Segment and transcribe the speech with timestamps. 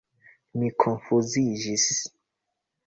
[0.61, 1.89] Mi konfuziĝis.